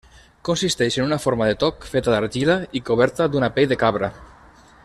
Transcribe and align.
Consisteix 0.47 0.97
en 1.01 1.05
una 1.09 1.19
forma 1.25 1.49
de 1.51 1.59
toc 1.65 1.87
feta 1.91 2.15
d'argila 2.15 2.57
i 2.81 2.85
coberta 2.91 3.31
d'una 3.35 3.55
pell 3.59 3.73
de 3.75 3.83
cabra. 3.87 4.15